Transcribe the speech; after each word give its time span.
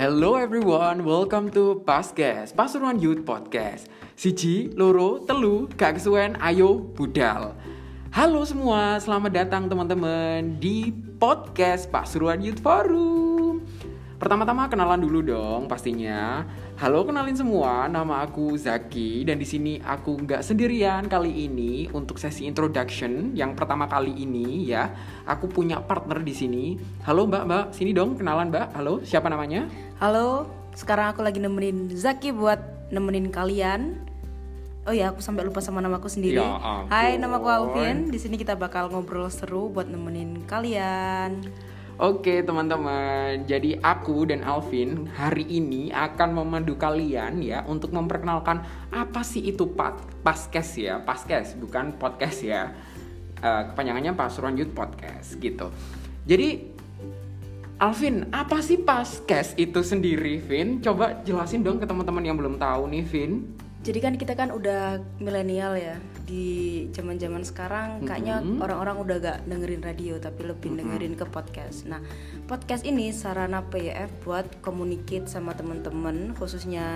Hello 0.00 0.32
everyone, 0.32 1.04
welcome 1.04 1.52
to 1.52 1.84
Pasges, 1.84 2.56
Pasuruan 2.56 3.04
Youth 3.04 3.20
Podcast. 3.20 3.84
Siji, 4.16 4.72
loro, 4.72 5.20
telu, 5.28 5.68
gak 5.76 6.00
kesuwen, 6.00 6.40
ayo 6.40 6.80
budal. 6.96 7.52
Halo 8.08 8.40
semua, 8.48 8.96
selamat 8.96 9.44
datang 9.44 9.68
teman-teman 9.68 10.56
di 10.56 10.88
podcast 11.20 11.84
Pasuruan 11.92 12.40
Youth 12.40 12.64
Forum. 12.64 13.19
Pertama-tama 14.20 14.68
kenalan 14.68 15.00
dulu 15.00 15.24
dong 15.24 15.64
pastinya. 15.64 16.44
Halo 16.76 17.08
kenalin 17.08 17.32
semua, 17.32 17.88
nama 17.88 18.20
aku 18.20 18.52
Zaki 18.52 19.24
dan 19.24 19.40
di 19.40 19.48
sini 19.48 19.80
aku 19.80 20.12
nggak 20.12 20.44
sendirian 20.44 21.08
kali 21.08 21.48
ini 21.48 21.88
untuk 21.96 22.20
sesi 22.20 22.44
introduction 22.44 23.32
yang 23.32 23.56
pertama 23.56 23.88
kali 23.88 24.12
ini 24.12 24.68
ya. 24.68 24.92
Aku 25.24 25.48
punya 25.48 25.80
partner 25.80 26.20
di 26.20 26.36
sini. 26.36 26.76
Halo 27.08 27.24
Mbak, 27.32 27.42
Mbak, 27.48 27.64
sini 27.72 27.96
dong 27.96 28.20
kenalan 28.20 28.52
Mbak. 28.52 28.76
Halo, 28.76 29.00
siapa 29.00 29.32
namanya? 29.32 29.64
Halo, 29.96 30.52
sekarang 30.76 31.16
aku 31.16 31.24
lagi 31.24 31.40
nemenin 31.40 31.88
Zaki 31.88 32.36
buat 32.36 32.60
nemenin 32.92 33.32
kalian. 33.32 34.04
Oh 34.84 34.92
ya, 34.92 35.16
aku 35.16 35.24
sampai 35.24 35.48
lupa 35.48 35.64
sama 35.64 35.80
namaku 35.80 36.12
sendiri. 36.12 36.44
Ya 36.44 36.60
ampun. 36.60 36.92
Hai, 36.92 37.16
namaku 37.16 37.48
Alvin. 37.48 38.12
Di 38.12 38.20
sini 38.20 38.36
kita 38.36 38.52
bakal 38.52 38.92
ngobrol 38.92 39.32
seru 39.32 39.72
buat 39.72 39.88
nemenin 39.88 40.44
kalian. 40.44 41.40
Oke 42.00 42.40
teman-teman, 42.40 43.44
jadi 43.44 43.76
aku 43.76 44.24
dan 44.24 44.40
Alvin 44.40 45.04
hari 45.12 45.44
ini 45.44 45.92
akan 45.92 46.32
memandu 46.32 46.72
kalian 46.80 47.44
ya 47.44 47.60
untuk 47.68 47.92
memperkenalkan 47.92 48.64
apa 48.88 49.20
sih 49.20 49.52
itu 49.52 49.68
paskes 50.24 50.80
ya, 50.80 51.04
paskes 51.04 51.60
bukan 51.60 52.00
podcast 52.00 52.40
ya. 52.40 52.72
Eh, 53.44 53.62
kepanjangannya 53.68 54.16
Pasuruan 54.16 54.56
Youth 54.56 54.72
Podcast 54.72 55.36
gitu. 55.44 55.68
Jadi 56.24 56.72
Alvin, 57.84 58.32
apa 58.32 58.64
sih 58.64 58.80
paskes 58.80 59.52
itu 59.60 59.84
sendiri, 59.84 60.40
Vin? 60.40 60.80
Coba 60.80 61.20
jelasin 61.20 61.60
dong 61.60 61.76
ke 61.76 61.84
teman-teman 61.84 62.24
yang 62.24 62.40
belum 62.40 62.56
tahu 62.56 62.88
nih, 62.96 63.04
Vin. 63.04 63.44
Jadi 63.84 63.98
kan 64.00 64.16
kita 64.16 64.32
kan 64.32 64.48
udah 64.56 65.04
milenial 65.20 65.76
ya 65.76 66.00
di 66.30 66.86
zaman-zaman 66.94 67.42
sekarang 67.42 68.06
kayaknya 68.06 68.38
orang-orang 68.62 69.02
udah 69.02 69.16
gak 69.18 69.38
dengerin 69.50 69.82
radio 69.82 70.14
tapi 70.22 70.46
lebih 70.46 70.78
dengerin 70.78 71.18
ke 71.18 71.26
podcast. 71.26 71.90
Nah, 71.90 71.98
podcast 72.46 72.86
ini 72.86 73.10
sarana 73.10 73.66
PYF 73.66 74.22
buat 74.22 74.62
communicate 74.62 75.26
sama 75.26 75.58
teman-teman 75.58 76.38
khususnya 76.38 76.86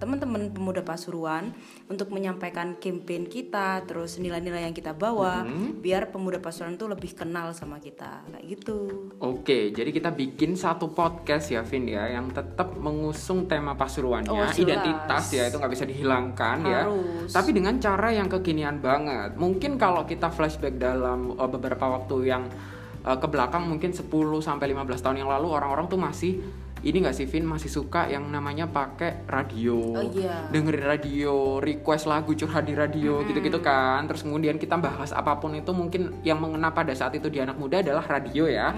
teman-teman 0.00 0.52
pemuda 0.52 0.84
Pasuruan 0.84 1.54
untuk 1.88 2.12
menyampaikan 2.12 2.76
campaign 2.76 3.24
kita, 3.28 3.84
terus 3.88 4.20
nilai-nilai 4.20 4.66
yang 4.68 4.76
kita 4.76 4.92
bawa 4.92 5.44
biar 5.80 6.08
pemuda 6.12 6.40
Pasuruan 6.40 6.80
tuh 6.80 6.88
lebih 6.88 7.12
kenal 7.12 7.52
sama 7.52 7.80
kita. 7.80 8.24
Kayak 8.28 8.44
gitu. 8.48 9.12
Oke, 9.20 9.72
jadi 9.72 9.92
kita 9.92 10.12
bikin 10.12 10.56
satu 10.56 10.92
podcast 10.92 11.52
ya, 11.52 11.64
Vin 11.64 11.88
ya, 11.88 12.08
yang 12.10 12.32
tetap 12.32 12.76
mengusung 12.76 13.44
tema 13.48 13.76
Pasuruannya, 13.76 14.28
Oh, 14.28 14.44
jelas. 14.44 14.60
identitas 14.60 15.24
ya 15.32 15.48
itu 15.48 15.56
nggak 15.56 15.72
bisa 15.72 15.84
dihilangkan 15.88 16.56
ya. 16.64 16.82
Harus. 16.84 17.30
Tapi 17.32 17.50
dengan 17.54 17.76
cara 17.80 18.08
yang 18.12 18.28
kekinian 18.28 18.53
banget. 18.78 19.34
Mungkin 19.34 19.76
kalau 19.76 20.06
kita 20.06 20.30
flashback 20.30 20.78
dalam 20.78 21.34
uh, 21.34 21.48
beberapa 21.50 21.90
waktu 21.90 22.16
yang 22.30 22.46
uh, 23.02 23.18
ke 23.18 23.26
belakang, 23.26 23.66
mungkin 23.66 23.90
10 23.90 24.06
sampai 24.40 24.70
15 24.70 25.04
tahun 25.04 25.16
yang 25.24 25.30
lalu 25.30 25.50
orang-orang 25.50 25.86
tuh 25.90 25.98
masih 25.98 26.38
ini 26.84 27.00
nggak 27.00 27.16
sih 27.16 27.24
Vin 27.24 27.48
masih 27.48 27.72
suka 27.72 28.04
yang 28.12 28.28
namanya 28.28 28.68
pakai 28.68 29.24
radio, 29.24 29.80
Oh, 29.96 30.04
iya. 30.12 30.52
dengerin 30.52 30.84
radio, 30.84 31.56
request 31.56 32.04
lagu 32.04 32.36
curhat 32.36 32.68
di 32.68 32.76
radio 32.76 33.24
gitu-gitu 33.24 33.64
kan. 33.64 34.04
Terus 34.04 34.20
kemudian 34.20 34.60
kita 34.60 34.76
bahas 34.76 35.16
apa 35.16 35.40
pun 35.40 35.56
itu 35.56 35.72
mungkin 35.72 36.20
yang 36.20 36.36
mengena 36.44 36.76
pada 36.76 36.92
saat 36.92 37.16
itu 37.16 37.32
di 37.32 37.40
anak 37.40 37.56
muda 37.56 37.80
adalah 37.80 38.04
radio 38.04 38.44
ya. 38.44 38.76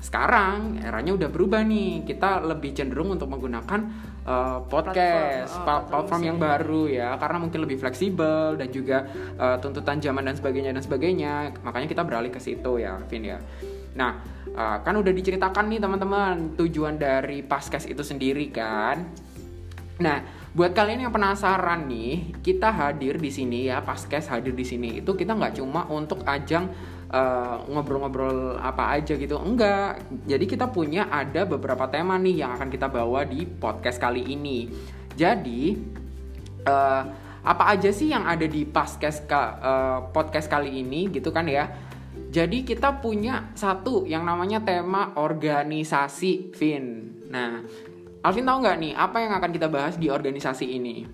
Sekarang 0.00 0.80
eranya 0.80 1.12
udah 1.12 1.28
berubah 1.28 1.60
nih. 1.60 2.08
Kita 2.08 2.40
lebih 2.40 2.72
cenderung 2.72 3.12
untuk 3.12 3.28
menggunakan 3.28 3.80
uh, 4.24 4.64
podcast, 4.66 5.52
Platform, 5.52 5.60
oh, 5.60 5.64
platform 5.64 5.90
platform 5.92 6.22
yang 6.24 6.38
baru 6.40 6.82
ya, 6.88 7.08
karena 7.20 7.38
mungkin 7.38 7.60
lebih 7.68 7.76
fleksibel 7.78 8.56
dan 8.56 8.68
juga 8.72 9.04
uh, 9.36 9.56
tuntutan 9.60 10.00
zaman 10.00 10.24
dan 10.24 10.34
sebagainya 10.40 10.72
dan 10.72 10.82
sebagainya. 10.82 11.32
Makanya 11.60 11.86
kita 11.86 12.02
beralih 12.02 12.32
ke 12.32 12.40
situ 12.40 12.80
ya, 12.80 12.96
Vin 13.12 13.28
ya. 13.28 13.38
Nah, 13.92 14.24
uh, 14.56 14.78
kan 14.84 14.94
udah 14.96 15.12
diceritakan 15.12 15.68
nih 15.72 15.80
teman-teman 15.80 16.56
tujuan 16.56 16.96
dari 16.96 17.40
Paskes 17.44 17.88
itu 17.88 18.00
sendiri 18.00 18.48
kan. 18.52 19.04
Nah, 20.02 20.18
buat 20.52 20.74
kalian 20.76 21.08
yang 21.08 21.12
penasaran 21.14 21.86
nih, 21.88 22.36
kita 22.42 22.68
hadir 22.68 23.16
di 23.16 23.30
sini 23.30 23.70
ya, 23.70 23.80
Paskes 23.80 24.28
hadir 24.28 24.52
di 24.52 24.66
sini 24.66 25.00
itu 25.00 25.14
kita 25.14 25.32
nggak 25.32 25.62
cuma 25.62 25.86
untuk 25.88 26.26
ajang 26.26 26.68
eh, 27.12 27.56
ngobrol-ngobrol 27.70 28.58
apa 28.58 28.98
aja 28.98 29.14
gitu, 29.14 29.38
enggak. 29.38 30.02
Jadi 30.26 30.44
kita 30.44 30.68
punya 30.68 31.08
ada 31.08 31.48
beberapa 31.48 31.86
tema 31.88 32.18
nih 32.18 32.44
yang 32.44 32.56
akan 32.58 32.68
kita 32.68 32.88
bawa 32.90 33.22
di 33.24 33.46
podcast 33.46 34.00
kali 34.00 34.26
ini. 34.26 34.68
Jadi 35.14 35.76
eh, 36.66 37.02
apa 37.42 37.64
aja 37.74 37.90
sih 37.90 38.10
yang 38.10 38.28
ada 38.28 38.44
di 38.44 38.68
Paskes 38.68 39.24
ka- 39.24 39.56
eh, 39.56 39.98
podcast 40.12 40.52
kali 40.52 40.82
ini 40.82 41.08
gitu 41.14 41.30
kan 41.30 41.46
ya? 41.46 41.91
Jadi 42.32 42.64
kita 42.64 43.00
punya 43.00 43.52
satu 43.52 44.08
yang 44.08 44.24
namanya 44.24 44.64
tema 44.64 45.12
organisasi, 45.16 46.52
Vin. 46.56 46.84
Nah, 47.28 47.60
Alvin 48.24 48.46
tahu 48.48 48.58
nggak 48.64 48.78
nih 48.80 48.92
apa 48.96 49.16
yang 49.20 49.32
akan 49.36 49.50
kita 49.52 49.68
bahas 49.68 50.00
di 50.00 50.08
organisasi 50.08 50.64
ini? 50.64 51.04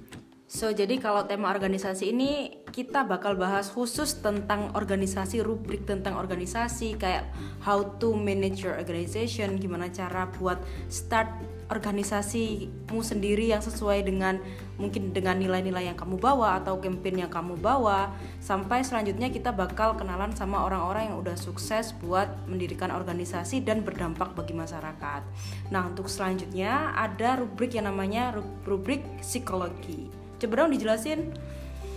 So, 0.49 0.73
jadi 0.73 0.97
kalau 0.97 1.29
tema 1.29 1.53
organisasi 1.53 2.09
ini 2.17 2.65
kita 2.73 3.05
bakal 3.05 3.37
bahas 3.37 3.69
khusus 3.69 4.17
tentang 4.25 4.73
organisasi, 4.73 5.45
rubrik 5.45 5.85
tentang 5.85 6.17
organisasi 6.17 6.97
kayak 6.97 7.29
how 7.61 7.85
to 8.01 8.17
manage 8.17 8.65
your 8.65 8.81
organization, 8.81 9.61
gimana 9.61 9.93
cara 9.93 10.25
buat 10.41 10.57
start 10.89 11.29
organisasimu 11.69 13.01
sendiri 13.05 13.53
yang 13.53 13.61
sesuai 13.61 14.01
dengan 14.05 14.41
mungkin 14.81 15.13
dengan 15.13 15.37
nilai-nilai 15.37 15.93
yang 15.93 15.99
kamu 15.99 16.17
bawa 16.17 16.57
atau 16.63 16.81
campaign 16.81 17.29
yang 17.29 17.33
kamu 17.33 17.61
bawa 17.61 18.15
sampai 18.41 18.81
selanjutnya 18.81 19.29
kita 19.29 19.53
bakal 19.53 19.93
kenalan 19.99 20.33
sama 20.33 20.65
orang-orang 20.65 21.13
yang 21.13 21.17
udah 21.21 21.37
sukses 21.37 21.93
buat 22.01 22.31
mendirikan 22.49 22.89
organisasi 22.89 23.61
dan 23.61 23.85
berdampak 23.85 24.33
bagi 24.33 24.57
masyarakat. 24.57 25.23
Nah, 25.69 25.83
untuk 25.93 26.09
selanjutnya 26.09 26.97
ada 26.97 27.37
rubrik 27.37 27.77
yang 27.77 27.91
namanya 27.91 28.33
rub- 28.33 28.65
rubrik 28.65 29.05
psikologi. 29.21 30.09
Coba 30.39 30.65
dong 30.65 30.73
dijelasin. 30.73 31.35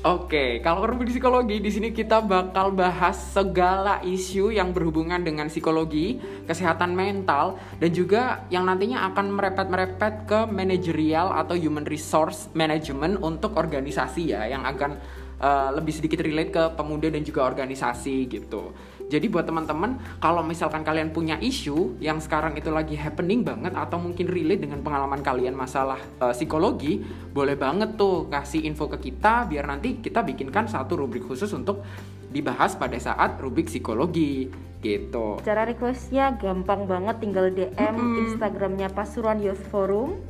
Oke, 0.01 0.65
kalau 0.65 0.89
rubrik 0.89 1.13
psikologi 1.13 1.61
di 1.61 1.69
sini 1.69 1.93
kita 1.93 2.25
bakal 2.25 2.73
bahas 2.73 3.13
segala 3.37 4.01
isu 4.01 4.49
yang 4.49 4.73
berhubungan 4.73 5.21
dengan 5.21 5.45
psikologi, 5.45 6.17
kesehatan 6.49 6.97
mental, 6.97 7.61
dan 7.77 7.93
juga 7.93 8.41
yang 8.49 8.65
nantinya 8.65 9.05
akan 9.13 9.29
merepet-merepet 9.29 10.25
ke 10.25 10.39
manajerial 10.49 11.29
atau 11.37 11.53
human 11.53 11.85
resource 11.85 12.49
management 12.57 13.21
untuk 13.21 13.53
organisasi 13.53 14.33
ya, 14.33 14.49
yang 14.49 14.65
akan 14.65 14.97
eh, 15.37 15.69
lebih 15.77 15.93
sedikit 15.93 16.25
relate 16.25 16.49
ke 16.49 16.63
pemuda 16.73 17.13
dan 17.13 17.21
juga 17.21 17.45
organisasi 17.45 18.25
gitu. 18.25 18.73
Jadi 19.11 19.27
buat 19.27 19.43
teman-teman, 19.43 19.99
kalau 20.23 20.39
misalkan 20.39 20.87
kalian 20.87 21.11
punya 21.11 21.35
isu 21.35 21.99
yang 21.99 22.23
sekarang 22.23 22.55
itu 22.55 22.71
lagi 22.71 22.95
happening 22.95 23.43
banget 23.43 23.75
atau 23.75 23.99
mungkin 23.99 24.31
relate 24.31 24.63
dengan 24.63 24.79
pengalaman 24.79 25.19
kalian 25.19 25.51
masalah 25.51 25.99
eh, 25.99 26.31
psikologi, 26.31 27.03
boleh 27.35 27.59
banget 27.59 27.99
tuh 27.99 28.31
kasih 28.31 28.63
info 28.63 28.87
ke 28.87 29.11
kita 29.11 29.43
biar 29.51 29.67
nanti 29.67 29.99
kita 29.99 30.23
bikinkan 30.23 30.71
satu 30.71 30.95
rubrik 30.95 31.27
khusus 31.27 31.51
untuk 31.51 31.83
dibahas 32.31 32.79
pada 32.79 32.95
saat 32.95 33.35
rubrik 33.43 33.67
psikologi 33.67 34.47
gitu. 34.79 35.43
Cara 35.43 35.67
requestnya 35.67 36.39
gampang 36.39 36.87
banget, 36.87 37.19
tinggal 37.19 37.51
DM 37.51 37.95
Instagramnya 38.25 38.87
Pasuruan 38.95 39.43
Youth 39.43 39.61
Forum. 39.67 40.23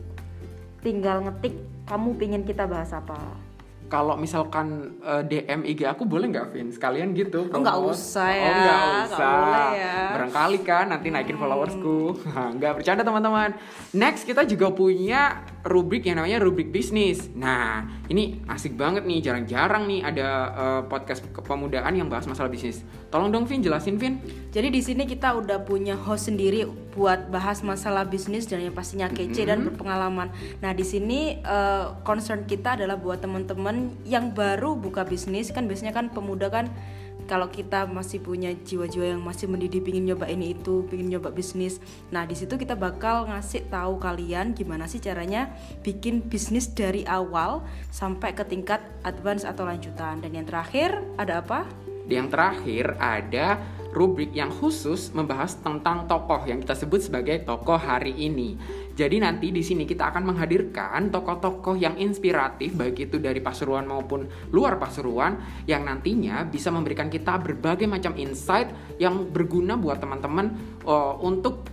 Tinggal 0.82 1.22
ngetik 1.30 1.54
kamu 1.86 2.18
pingin 2.18 2.44
kita 2.50 2.66
bahas 2.66 2.90
apa. 2.90 3.22
Kalau 3.92 4.16
misalkan 4.16 4.96
eh, 5.04 5.20
DM 5.28 5.68
IG 5.68 5.84
aku 5.84 6.08
boleh 6.08 6.32
nggak 6.32 6.56
Vin? 6.56 6.72
Sekalian 6.72 7.12
gitu. 7.12 7.52
Oh, 7.52 7.60
nggak 7.60 7.76
usah 7.84 8.32
ya, 8.32 8.48
Oh 8.48 8.54
nggak 8.56 8.82
usah. 9.04 9.20
boleh 9.20 9.68
ya. 9.76 9.92
Hmm. 9.92 10.12
Barangkali 10.16 10.60
kan 10.64 10.86
nanti 10.88 11.08
naikin 11.12 11.36
followersku. 11.36 12.16
nggak 12.56 12.72
bercanda 12.80 13.04
teman-teman. 13.04 13.52
Next 13.92 14.24
kita 14.24 14.48
juga 14.48 14.72
punya 14.72 15.44
rubrik 15.62 16.10
yang 16.10 16.18
namanya 16.18 16.42
rubrik 16.42 16.74
bisnis. 16.74 17.30
Nah 17.38 17.86
ini 18.10 18.42
asik 18.50 18.74
banget 18.74 19.06
nih. 19.06 19.22
Jarang-jarang 19.22 19.86
nih 19.86 20.02
ada 20.02 20.28
eh, 20.52 20.82
podcast 20.90 21.26
kepemudaan 21.30 21.94
yang 21.94 22.10
bahas 22.10 22.26
masalah 22.26 22.50
bisnis. 22.50 22.82
Tolong 23.14 23.30
dong 23.30 23.46
Vin 23.46 23.62
jelasin 23.62 23.98
Vin. 24.02 24.22
Jadi 24.50 24.68
di 24.74 24.82
sini 24.82 25.04
kita 25.06 25.38
udah 25.38 25.62
punya 25.62 25.94
host 25.94 26.34
sendiri 26.34 26.66
buat 26.98 27.30
bahas 27.30 27.62
masalah 27.62 28.06
bisnis 28.10 28.50
dan 28.50 28.66
yang 28.66 28.76
pastinya 28.76 29.08
kece 29.08 29.46
dan 29.46 29.64
berpengalaman. 29.68 30.34
Nah 30.60 30.72
di 30.74 30.86
sini 30.86 31.38
eh, 31.40 31.86
concern 32.02 32.50
kita 32.50 32.80
adalah 32.80 32.98
buat 32.98 33.22
teman-teman 33.22 33.94
yang 34.06 34.34
baru 34.34 34.74
buka 34.74 35.06
bisnis 35.06 35.54
kan 35.54 35.70
biasanya 35.70 35.94
kan 35.94 36.10
pemuda 36.10 36.50
kan 36.50 36.74
kalau 37.30 37.48
kita 37.48 37.86
masih 37.86 38.22
punya 38.24 38.52
jiwa-jiwa 38.52 39.16
yang 39.18 39.22
masih 39.22 39.46
mendidih 39.48 39.84
pingin 39.84 40.10
nyoba 40.10 40.30
ini 40.30 40.52
itu 40.58 40.88
pingin 40.90 41.18
nyoba 41.18 41.30
bisnis 41.34 41.80
nah 42.10 42.26
di 42.26 42.34
situ 42.34 42.58
kita 42.58 42.74
bakal 42.74 43.30
ngasih 43.30 43.68
tahu 43.70 44.02
kalian 44.02 44.52
gimana 44.58 44.90
sih 44.90 45.02
caranya 45.04 45.51
bikin 45.86 46.26
bisnis 46.26 46.70
dari 46.72 47.06
awal 47.08 47.64
sampai 47.90 48.34
ke 48.36 48.44
tingkat 48.48 48.82
advance 49.06 49.46
atau 49.48 49.68
lanjutan 49.68 50.20
dan 50.22 50.32
yang 50.32 50.48
terakhir 50.48 51.00
ada 51.18 51.42
apa 51.44 51.68
Yang 52.12 52.28
terakhir 52.34 52.86
ada 53.00 53.56
rubrik 53.92 54.32
yang 54.32 54.50
khusus 54.50 55.12
membahas 55.12 55.60
tentang 55.60 56.08
tokoh 56.08 56.48
yang 56.48 56.64
kita 56.64 56.76
sebut 56.76 57.04
sebagai 57.04 57.44
tokoh 57.44 57.76
hari 57.76 58.16
ini. 58.16 58.56
Jadi 58.96 59.20
nanti 59.20 59.52
di 59.52 59.64
sini 59.64 59.84
kita 59.88 60.12
akan 60.12 60.32
menghadirkan 60.32 61.12
tokoh-tokoh 61.12 61.80
yang 61.80 61.96
inspiratif 62.00 62.76
baik 62.76 63.08
itu 63.08 63.20
dari 63.20 63.40
Pasuruan 63.44 63.88
maupun 63.88 64.28
luar 64.52 64.80
Pasuruan 64.80 65.64
yang 65.68 65.88
nantinya 65.88 66.48
bisa 66.48 66.72
memberikan 66.72 67.08
kita 67.08 67.40
berbagai 67.40 67.88
macam 67.88 68.16
insight 68.20 68.72
yang 69.00 69.28
berguna 69.32 69.76
buat 69.76 70.00
teman-teman 70.00 70.80
uh, 70.88 71.16
untuk 71.24 71.68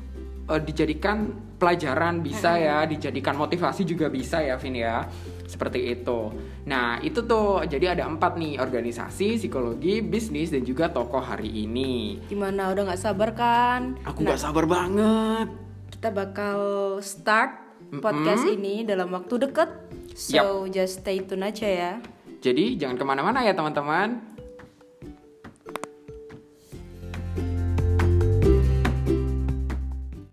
uh, 0.48 0.60
dijadikan 0.60 1.30
pelajaran 1.60 2.24
bisa 2.24 2.56
ya, 2.56 2.82
dijadikan 2.88 3.36
motivasi 3.36 3.84
juga 3.84 4.08
bisa 4.08 4.40
ya, 4.40 4.56
Vin 4.56 4.80
ya. 4.80 5.04
Seperti 5.44 5.92
itu. 5.92 6.32
Nah, 6.68 7.00
itu 7.04 7.24
tuh 7.24 7.64
jadi 7.64 7.96
ada 7.96 8.04
empat 8.08 8.36
nih 8.36 8.60
organisasi, 8.60 9.40
psikologi, 9.40 10.00
bisnis 10.00 10.52
dan 10.52 10.64
juga 10.64 10.88
tokoh 10.88 11.20
hari 11.20 11.48
ini. 11.68 12.20
Gimana 12.28 12.72
udah 12.72 12.92
nggak 12.92 13.00
sabar 13.00 13.30
kan? 13.36 13.96
Aku 14.04 14.24
nggak 14.24 14.40
sabar 14.40 14.64
banget. 14.68 15.48
Kita 15.92 16.08
bakal 16.12 16.60
start 17.00 17.68
podcast 18.00 18.44
ini 18.44 18.84
dalam 18.84 19.08
waktu 19.12 19.48
deket. 19.48 19.68
So 20.18 20.66
just 20.68 21.00
stay 21.04 21.22
tune 21.22 21.46
aja 21.46 21.68
ya. 21.68 21.92
Jadi 22.38 22.78
jangan 22.78 22.96
ke 22.98 23.04
mana-mana 23.06 23.42
ya 23.42 23.54
teman-teman. 23.54 24.37